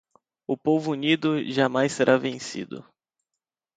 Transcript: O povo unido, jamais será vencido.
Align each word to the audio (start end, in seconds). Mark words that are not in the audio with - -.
O 0.47 0.57
povo 0.57 0.89
unido, 0.93 1.43
jamais 1.47 1.91
será 1.91 2.17
vencido. 2.17 2.83